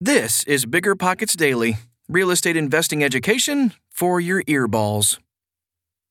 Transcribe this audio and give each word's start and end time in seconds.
This 0.00 0.44
is 0.44 0.64
Bigger 0.64 0.94
Pockets 0.94 1.34
Daily, 1.34 1.78
real 2.08 2.30
estate 2.30 2.56
investing 2.56 3.02
education 3.02 3.72
for 3.90 4.20
your 4.20 4.44
earballs. 4.44 5.18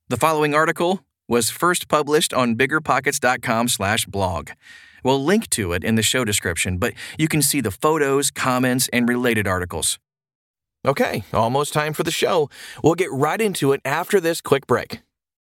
The 0.09 0.17
following 0.17 0.53
article 0.53 1.05
was 1.29 1.49
first 1.49 1.87
published 1.87 2.33
on 2.33 2.57
biggerpockets.com/blog. 2.57 4.49
We'll 5.05 5.23
link 5.23 5.49
to 5.51 5.71
it 5.71 5.85
in 5.85 5.95
the 5.95 6.03
show 6.03 6.25
description, 6.25 6.79
but 6.79 6.95
you 7.17 7.29
can 7.29 7.41
see 7.41 7.61
the 7.61 7.71
photos, 7.71 8.29
comments, 8.29 8.89
and 8.91 9.07
related 9.07 9.47
articles. 9.47 9.99
Okay, 10.85 11.23
almost 11.31 11.71
time 11.71 11.93
for 11.93 12.03
the 12.03 12.11
show. 12.11 12.49
We'll 12.83 12.95
get 12.95 13.09
right 13.13 13.39
into 13.39 13.71
it 13.71 13.79
after 13.85 14.19
this 14.19 14.41
quick 14.41 14.67
break. 14.67 14.99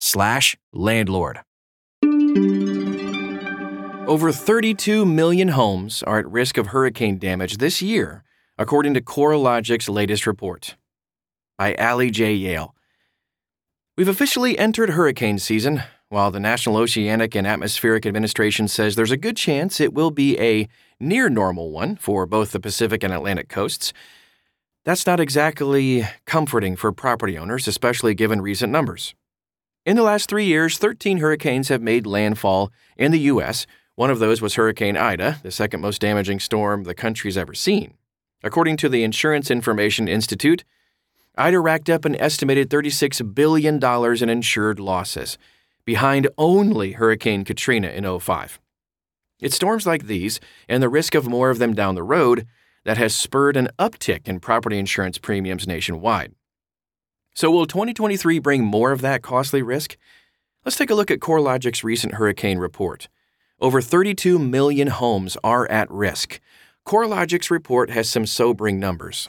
slash 0.00 0.56
landlord. 0.72 1.40
Over 4.10 4.32
32 4.32 5.06
million 5.06 5.48
homes 5.48 6.02
are 6.02 6.18
at 6.18 6.28
risk 6.28 6.58
of 6.58 6.68
hurricane 6.68 7.18
damage 7.18 7.58
this 7.58 7.80
year, 7.80 8.24
according 8.58 8.94
to 8.94 9.00
CoreLogic's 9.00 9.88
latest 9.88 10.26
report. 10.26 10.74
By 11.56 11.74
Aly 11.78 12.10
J. 12.10 12.32
Yale. 12.32 12.74
We've 13.96 14.08
officially 14.08 14.58
entered 14.58 14.90
hurricane 14.90 15.38
season, 15.38 15.84
while 16.08 16.32
the 16.32 16.40
National 16.40 16.76
Oceanic 16.78 17.36
and 17.36 17.46
Atmospheric 17.46 18.04
Administration 18.04 18.66
says 18.66 18.96
there's 18.96 19.12
a 19.12 19.16
good 19.16 19.36
chance 19.36 19.78
it 19.78 19.94
will 19.94 20.10
be 20.10 20.36
a 20.40 20.66
near 20.98 21.28
normal 21.30 21.70
one 21.70 21.94
for 21.94 22.26
both 22.26 22.50
the 22.50 22.58
Pacific 22.58 23.04
and 23.04 23.12
Atlantic 23.12 23.48
coasts. 23.48 23.92
That's 24.84 25.06
not 25.06 25.20
exactly 25.20 26.04
comforting 26.24 26.74
for 26.74 26.90
property 26.90 27.38
owners, 27.38 27.68
especially 27.68 28.14
given 28.14 28.40
recent 28.40 28.72
numbers. 28.72 29.14
In 29.86 29.96
the 29.96 30.02
last 30.02 30.28
three 30.28 30.44
years, 30.44 30.76
13 30.76 31.18
hurricanes 31.18 31.68
have 31.68 31.80
made 31.80 32.06
landfall 32.06 32.70
in 32.98 33.12
the 33.12 33.20
U.S. 33.20 33.66
One 33.94 34.10
of 34.10 34.18
those 34.18 34.42
was 34.42 34.56
Hurricane 34.56 34.94
Ida, 34.96 35.40
the 35.42 35.50
second 35.50 35.80
most 35.80 36.02
damaging 36.02 36.38
storm 36.38 36.84
the 36.84 36.94
country's 36.94 37.38
ever 37.38 37.54
seen. 37.54 37.94
According 38.42 38.76
to 38.78 38.90
the 38.90 39.02
Insurance 39.02 39.50
Information 39.50 40.06
Institute, 40.06 40.64
Ida 41.38 41.58
racked 41.60 41.88
up 41.88 42.04
an 42.04 42.14
estimated 42.16 42.68
$36 42.68 43.34
billion 43.34 43.82
in 44.22 44.28
insured 44.28 44.78
losses, 44.78 45.38
behind 45.86 46.28
only 46.36 46.92
Hurricane 46.92 47.42
Katrina 47.42 47.88
in 47.88 48.20
05. 48.20 48.60
It's 49.40 49.56
storms 49.56 49.86
like 49.86 50.06
these, 50.06 50.40
and 50.68 50.82
the 50.82 50.90
risk 50.90 51.14
of 51.14 51.26
more 51.26 51.48
of 51.48 51.58
them 51.58 51.74
down 51.74 51.94
the 51.94 52.02
road, 52.02 52.46
that 52.84 52.98
has 52.98 53.16
spurred 53.16 53.56
an 53.56 53.68
uptick 53.78 54.28
in 54.28 54.40
property 54.40 54.78
insurance 54.78 55.16
premiums 55.16 55.66
nationwide. 55.66 56.34
So, 57.34 57.50
will 57.50 57.66
2023 57.66 58.38
bring 58.40 58.64
more 58.64 58.92
of 58.92 59.00
that 59.02 59.22
costly 59.22 59.62
risk? 59.62 59.96
Let's 60.64 60.76
take 60.76 60.90
a 60.90 60.94
look 60.94 61.10
at 61.10 61.20
CoreLogic's 61.20 61.84
recent 61.84 62.14
hurricane 62.14 62.58
report. 62.58 63.08
Over 63.60 63.80
32 63.80 64.38
million 64.38 64.88
homes 64.88 65.36
are 65.44 65.70
at 65.70 65.90
risk. 65.90 66.40
CoreLogic's 66.86 67.50
report 67.50 67.90
has 67.90 68.08
some 68.08 68.26
sobering 68.26 68.80
numbers. 68.80 69.28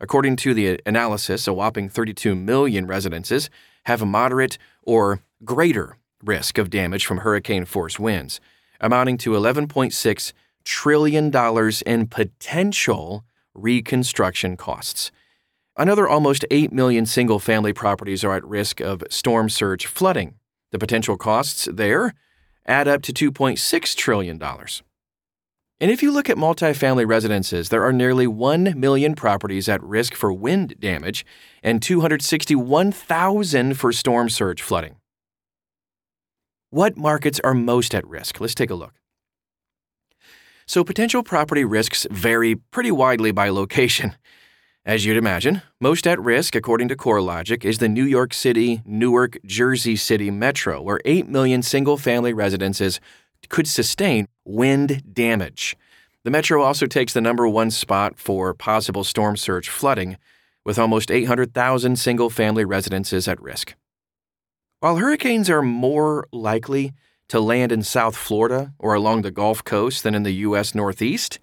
According 0.00 0.36
to 0.36 0.54
the 0.54 0.80
analysis, 0.84 1.46
a 1.46 1.52
whopping 1.52 1.88
32 1.88 2.34
million 2.34 2.86
residences 2.86 3.50
have 3.84 4.02
a 4.02 4.06
moderate 4.06 4.58
or 4.82 5.20
greater 5.44 5.96
risk 6.22 6.58
of 6.58 6.70
damage 6.70 7.06
from 7.06 7.18
hurricane 7.18 7.64
force 7.64 7.98
winds, 7.98 8.40
amounting 8.80 9.18
to 9.18 9.30
$11.6 9.30 10.32
trillion 10.64 11.32
in 11.86 12.06
potential 12.06 13.24
reconstruction 13.54 14.56
costs. 14.56 15.10
Another 15.76 16.06
almost 16.06 16.44
8 16.50 16.70
million 16.70 17.06
single 17.06 17.38
family 17.38 17.72
properties 17.72 18.22
are 18.24 18.34
at 18.34 18.44
risk 18.44 18.80
of 18.80 19.02
storm 19.08 19.48
surge 19.48 19.86
flooding. 19.86 20.34
The 20.70 20.78
potential 20.78 21.16
costs 21.16 21.66
there 21.72 22.12
add 22.66 22.88
up 22.88 23.00
to 23.02 23.12
$2.6 23.12 23.96
trillion. 23.96 24.42
And 25.80 25.90
if 25.90 26.02
you 26.02 26.12
look 26.12 26.28
at 26.30 26.36
multifamily 26.36 27.08
residences, 27.08 27.70
there 27.70 27.82
are 27.82 27.92
nearly 27.92 28.26
1 28.26 28.74
million 28.78 29.14
properties 29.14 29.68
at 29.68 29.82
risk 29.82 30.14
for 30.14 30.32
wind 30.32 30.78
damage 30.78 31.24
and 31.62 31.82
261,000 31.82 33.74
for 33.74 33.92
storm 33.92 34.28
surge 34.28 34.62
flooding. 34.62 34.96
What 36.70 36.96
markets 36.96 37.40
are 37.42 37.54
most 37.54 37.94
at 37.94 38.06
risk? 38.06 38.40
Let's 38.40 38.54
take 38.54 38.70
a 38.70 38.74
look. 38.74 38.94
So, 40.66 40.84
potential 40.84 41.22
property 41.22 41.64
risks 41.64 42.06
vary 42.10 42.54
pretty 42.54 42.92
widely 42.92 43.32
by 43.32 43.48
location. 43.48 44.14
As 44.84 45.04
you'd 45.04 45.16
imagine, 45.16 45.62
most 45.80 46.08
at 46.08 46.20
risk, 46.20 46.56
according 46.56 46.88
to 46.88 46.96
CoreLogic, 46.96 47.64
is 47.64 47.78
the 47.78 47.88
New 47.88 48.02
York 48.04 48.34
City, 48.34 48.82
Newark, 48.84 49.38
Jersey 49.46 49.94
City 49.94 50.28
metro, 50.28 50.82
where 50.82 51.00
8 51.04 51.28
million 51.28 51.62
single 51.62 51.96
family 51.96 52.32
residences 52.32 52.98
could 53.48 53.68
sustain 53.68 54.26
wind 54.44 55.14
damage. 55.14 55.76
The 56.24 56.32
metro 56.32 56.62
also 56.62 56.86
takes 56.86 57.12
the 57.12 57.20
number 57.20 57.46
one 57.46 57.70
spot 57.70 58.18
for 58.18 58.54
possible 58.54 59.04
storm 59.04 59.36
surge 59.36 59.68
flooding, 59.68 60.16
with 60.64 60.80
almost 60.80 61.12
800,000 61.12 61.94
single 61.94 62.28
family 62.28 62.64
residences 62.64 63.28
at 63.28 63.40
risk. 63.40 63.76
While 64.80 64.96
hurricanes 64.96 65.48
are 65.48 65.62
more 65.62 66.26
likely 66.32 66.92
to 67.28 67.38
land 67.38 67.70
in 67.70 67.84
South 67.84 68.16
Florida 68.16 68.72
or 68.80 68.94
along 68.94 69.22
the 69.22 69.30
Gulf 69.30 69.62
Coast 69.62 70.02
than 70.02 70.16
in 70.16 70.24
the 70.24 70.34
U.S. 70.46 70.74
Northeast, 70.74 71.38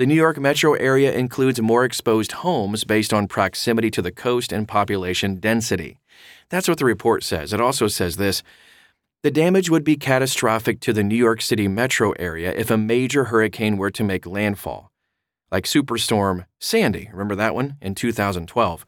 the 0.00 0.06
New 0.06 0.14
York 0.14 0.38
metro 0.38 0.72
area 0.72 1.12
includes 1.12 1.60
more 1.60 1.84
exposed 1.84 2.32
homes 2.32 2.84
based 2.84 3.12
on 3.12 3.28
proximity 3.28 3.90
to 3.90 4.00
the 4.00 4.10
coast 4.10 4.50
and 4.50 4.66
population 4.66 5.38
density. 5.38 5.98
That's 6.48 6.68
what 6.68 6.78
the 6.78 6.86
report 6.86 7.22
says. 7.22 7.52
It 7.52 7.60
also 7.60 7.86
says 7.86 8.16
this 8.16 8.42
the 9.22 9.30
damage 9.30 9.68
would 9.68 9.84
be 9.84 9.96
catastrophic 9.96 10.80
to 10.80 10.94
the 10.94 11.02
New 11.02 11.16
York 11.16 11.42
City 11.42 11.68
metro 11.68 12.12
area 12.12 12.50
if 12.56 12.70
a 12.70 12.78
major 12.78 13.24
hurricane 13.24 13.76
were 13.76 13.90
to 13.90 14.02
make 14.02 14.24
landfall, 14.24 14.90
like 15.52 15.64
Superstorm 15.64 16.46
Sandy. 16.58 17.10
Remember 17.12 17.34
that 17.34 17.54
one 17.54 17.76
in 17.82 17.94
2012? 17.94 18.86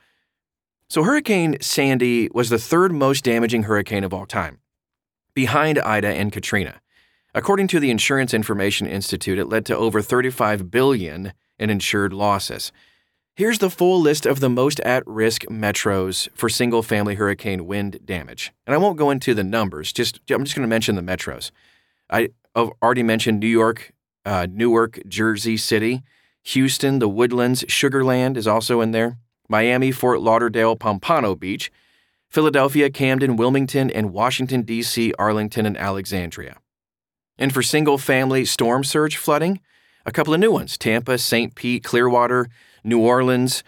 So, 0.89 1.03
Hurricane 1.03 1.59
Sandy 1.61 2.31
was 2.33 2.49
the 2.49 2.59
third 2.59 2.91
most 2.91 3.23
damaging 3.23 3.65
hurricane 3.65 4.05
of 4.05 4.15
all 4.15 4.25
time, 4.25 4.61
behind 5.35 5.79
Ida 5.79 6.09
and 6.09 6.33
Katrina. 6.33 6.81
According 7.35 7.69
to 7.69 7.81
the 7.81 7.91
Insurance 7.91 8.35
Information 8.35 8.87
Institute, 8.87 9.39
it 9.39 9.49
led 9.49 9.65
to 9.67 9.77
over 9.77 10.03
35 10.03 10.71
billion 10.71 11.33
in 11.59 11.71
insured 11.71 12.13
losses. 12.13 12.73
Here's 13.35 13.59
the 13.59 13.71
full 13.71 13.99
list 13.99 14.27
of 14.27 14.41
the 14.41 14.51
most 14.51 14.81
at 14.81 15.03
risk 15.07 15.45
metros 15.47 16.29
for 16.35 16.51
single 16.51 16.83
family 16.83 17.15
hurricane 17.15 17.67
wind 17.67 18.01
damage. 18.05 18.53
And 18.67 18.75
I 18.75 18.79
won't 18.79 18.99
go 18.99 19.09
into 19.09 19.33
the 19.33 19.43
numbers, 19.43 19.95
just 19.95 20.21
I'm 20.31 20.45
just 20.45 20.55
going 20.55 20.65
to 20.65 20.69
mention 20.69 20.97
the 20.97 21.03
metros. 21.03 21.51
I 22.11 22.29
have 22.55 22.71
already 22.83 23.03
mentioned 23.03 23.41
New 23.41 23.47
York, 23.47 23.93
uh, 24.27 24.47
Newark, 24.51 25.01
Jersey 25.09 25.57
City, 25.57 26.03
Houston, 26.43 26.99
the 26.99 27.09
Woodlands, 27.09 27.65
Sugarland 27.65 28.37
is 28.37 28.47
also 28.47 28.83
in 28.83 28.91
there, 28.91 29.17
Miami, 29.49 29.91
Fort 29.91 30.21
Lauderdale, 30.21 30.77
Pompano 30.77 31.35
Beach, 31.35 31.73
Philadelphia, 32.29 32.91
Camden, 32.91 33.37
Wilmington, 33.37 33.91
and 33.91 34.13
Washington, 34.13 34.63
D.C., 34.63 35.15
Arlington, 35.19 35.65
and 35.65 35.79
Alexandria. 35.79 36.59
And 37.39 37.53
for 37.53 37.63
single 37.63 37.99
family 37.99 38.45
storm 38.45 38.85
surge 38.85 39.17
flooding, 39.17 39.61
a 40.05 40.13
couple 40.13 40.35
of 40.35 40.41
new 40.41 40.53
ones 40.53 40.77
Tampa, 40.77 41.19
St. 41.19 41.55
Pete, 41.55 41.85
Clearwater, 41.85 42.49
New 42.85 43.01
Orleans, 43.01 43.63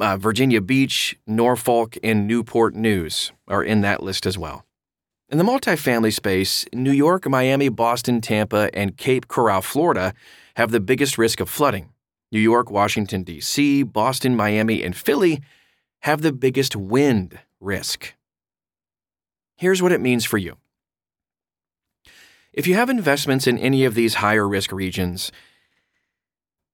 uh, 0.00 0.16
Virginia 0.16 0.60
Beach, 0.60 1.16
Norfolk, 1.26 1.96
and 2.02 2.26
Newport 2.26 2.74
News 2.74 3.32
are 3.46 3.62
in 3.62 3.80
that 3.82 4.02
list 4.02 4.26
as 4.26 4.36
well. 4.36 4.64
In 5.30 5.38
the 5.38 5.44
multifamily 5.44 6.12
space, 6.12 6.64
New 6.72 6.92
York, 6.92 7.28
Miami, 7.28 7.68
Boston, 7.68 8.20
Tampa, 8.20 8.70
and 8.72 8.96
Cape 8.96 9.28
Coral, 9.28 9.60
Florida 9.60 10.14
have 10.56 10.70
the 10.70 10.80
biggest 10.80 11.18
risk 11.18 11.40
of 11.40 11.50
flooding. 11.50 11.90
New 12.32 12.40
York, 12.40 12.70
Washington, 12.70 13.22
D.C., 13.22 13.82
Boston, 13.82 14.36
Miami, 14.36 14.82
and 14.82 14.96
Philly 14.96 15.40
have 16.00 16.22
the 16.22 16.32
biggest 16.32 16.76
wind 16.76 17.38
risk. 17.60 18.14
Here's 19.56 19.82
what 19.82 19.92
it 19.92 20.00
means 20.00 20.24
for 20.24 20.38
you. 20.38 20.56
If 22.52 22.66
you 22.66 22.74
have 22.76 22.88
investments 22.88 23.46
in 23.46 23.58
any 23.58 23.84
of 23.84 23.94
these 23.94 24.14
higher 24.14 24.48
risk 24.48 24.72
regions, 24.72 25.30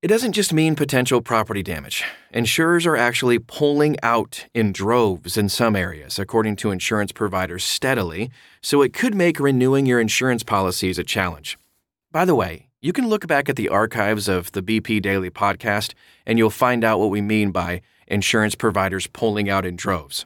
it 0.03 0.09
doesn't 0.09 0.33
just 0.33 0.53
mean 0.53 0.77
potential 0.77 1.21
property 1.21 1.63
damage. 1.65 2.05
Insurers 2.31 2.87
are 2.87 2.97
actually 2.97 3.41
pulling 3.41 3.97
out 4.03 4.47
in 4.55 4.71
droves 4.71 5.37
in 5.37 5.49
some 5.49 5.75
areas, 5.75 6.19
according 6.19 6.57
to 6.57 6.71
insurance 6.71 7.11
providers 7.11 7.65
steadily, 7.65 8.31
so 8.63 8.83
it 8.83 8.93
could 8.93 9.15
make 9.17 9.41
renewing 9.41 9.85
your 9.85 10.01
insurance 10.01 10.45
policies 10.45 10.99
a 10.99 11.05
challenge. 11.05 11.59
By 12.13 12.25
the 12.25 12.37
way, 12.37 12.69
you 12.81 12.93
can 12.93 13.09
look 13.09 13.27
back 13.27 13.49
at 13.49 13.57
the 13.57 13.69
archives 13.69 14.29
of 14.29 14.53
the 14.53 14.63
BP 14.63 15.03
Daily 15.03 15.31
podcast 15.31 15.95
and 16.25 16.39
you'll 16.39 16.51
find 16.51 16.85
out 16.85 17.01
what 17.01 17.11
we 17.11 17.21
mean 17.21 17.51
by 17.51 17.81
insurance 18.07 18.55
providers 18.55 19.09
pulling 19.09 19.51
out 19.51 19.67
in 19.67 19.75
droves. 19.75 20.25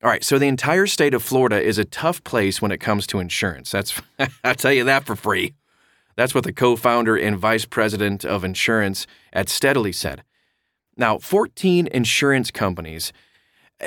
All 0.00 0.08
right, 0.08 0.22
so 0.22 0.38
the 0.38 0.46
entire 0.46 0.86
state 0.86 1.12
of 1.12 1.24
Florida 1.24 1.60
is 1.60 1.76
a 1.76 1.84
tough 1.84 2.22
place 2.22 2.62
when 2.62 2.70
it 2.70 2.78
comes 2.78 3.04
to 3.08 3.18
insurance. 3.18 3.72
That's 3.72 4.00
I'll 4.44 4.54
tell 4.54 4.72
you 4.72 4.84
that 4.84 5.04
for 5.04 5.16
free. 5.16 5.54
That's 6.14 6.34
what 6.34 6.44
the 6.44 6.52
co 6.52 6.76
founder 6.76 7.16
and 7.16 7.36
vice 7.36 7.64
president 7.64 8.24
of 8.24 8.44
insurance 8.44 9.08
at 9.32 9.48
Steadily 9.48 9.92
said. 9.92 10.22
Now, 10.96 11.18
14 11.18 11.88
insurance 11.88 12.52
companies 12.52 13.12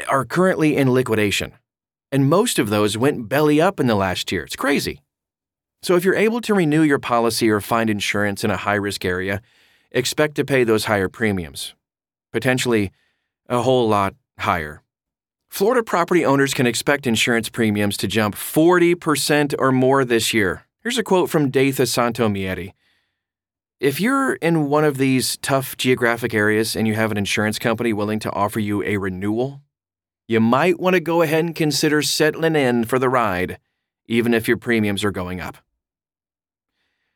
are 0.10 0.26
currently 0.26 0.76
in 0.76 0.92
liquidation, 0.92 1.54
and 2.12 2.30
most 2.30 2.60
of 2.60 2.70
those 2.70 2.98
went 2.98 3.30
belly 3.30 3.62
up 3.62 3.80
in 3.80 3.88
the 3.88 3.96
last 3.96 4.34
year. 4.34 4.44
It's 4.44 4.56
crazy. 4.58 5.02
So, 5.82 5.96
if 5.96 6.04
you're 6.04 6.16
able 6.16 6.42
to 6.42 6.54
renew 6.54 6.82
your 6.82 7.00
policy 7.00 7.50
or 7.50 7.62
find 7.62 7.90
insurance 7.90 8.44
in 8.44 8.52
a 8.52 8.58
high 8.58 8.76
risk 8.76 9.06
area, 9.06 9.42
expect 9.92 10.36
to 10.36 10.46
pay 10.46 10.66
those 10.66 10.86
higher 10.86 11.10
premiums, 11.10 11.74
potentially 12.34 12.92
a 13.48 13.62
whole 13.62 13.88
lot 13.88 14.14
higher. 14.40 14.82
Florida 15.52 15.84
property 15.84 16.24
owners 16.24 16.54
can 16.54 16.66
expect 16.66 17.06
insurance 17.06 17.50
premiums 17.50 17.98
to 17.98 18.08
jump 18.08 18.36
40% 18.36 19.54
or 19.60 19.74
more 19.74 20.06
this 20.06 20.34
year. 20.34 20.66
Here's 20.82 20.98
a 20.98 21.04
quote 21.04 21.30
from 21.30 21.52
Datha 21.52 21.86
Santomieri. 21.86 22.72
If 23.78 24.00
you're 24.00 24.36
in 24.36 24.70
one 24.70 24.86
of 24.86 24.98
these 24.98 25.36
tough 25.38 25.76
geographic 25.76 26.34
areas 26.34 26.74
and 26.78 26.88
you 26.88 26.94
have 26.94 27.12
an 27.12 27.18
insurance 27.18 27.60
company 27.60 27.92
willing 27.92 28.20
to 28.20 28.32
offer 28.32 28.62
you 28.62 28.82
a 28.84 28.96
renewal, 28.96 29.62
you 30.26 30.40
might 30.40 30.80
want 30.80 30.94
to 30.94 31.02
go 31.02 31.22
ahead 31.22 31.44
and 31.44 31.54
consider 31.54 32.02
settling 32.02 32.56
in 32.56 32.86
for 32.86 32.98
the 32.98 33.10
ride, 33.10 33.60
even 34.06 34.34
if 34.34 34.48
your 34.48 34.56
premiums 34.56 35.04
are 35.04 35.12
going 35.12 35.42
up. 35.42 35.58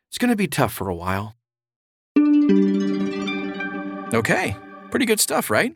It's 0.08 0.18
going 0.18 0.30
to 0.30 0.36
be 0.36 0.46
tough 0.46 0.74
for 0.74 0.90
a 0.90 0.94
while. 0.94 1.34
Okay, 4.12 4.54
pretty 4.90 5.06
good 5.06 5.20
stuff, 5.20 5.48
right? 5.48 5.74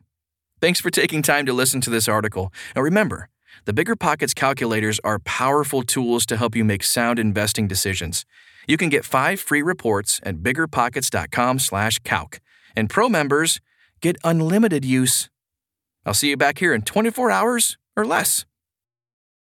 Thanks 0.61 0.79
for 0.79 0.91
taking 0.91 1.23
time 1.23 1.47
to 1.47 1.55
listen 1.55 1.81
to 1.81 1.89
this 1.89 2.07
article. 2.07 2.53
Now 2.77 2.83
remember, 2.83 3.31
the 3.65 3.73
Bigger 3.73 3.97
Pockets 3.97 4.35
calculators 4.35 5.01
are 5.03 5.19
powerful 5.21 5.83
tools 5.83 6.27
to 6.27 6.37
help 6.37 6.55
you 6.55 6.65
make 6.65 6.85
sound 6.85 7.19
investing 7.19 7.67
decisions. 7.67 8.27
You 8.69 8.77
can 8.77 8.91
get 8.91 9.07
five 9.07 9.41
free 9.41 9.63
reports 9.63 10.21
at 10.23 10.43
biggerpockets.com/calc, 10.43 12.41
and 12.77 12.91
pro 12.91 13.09
members 13.09 13.61
get 14.03 14.19
unlimited 14.23 14.85
use. 14.85 15.31
I'll 16.05 16.13
see 16.13 16.29
you 16.29 16.37
back 16.37 16.59
here 16.59 16.75
in 16.75 16.83
24 16.83 17.31
hours 17.31 17.79
or 17.97 18.05
less. 18.05 18.45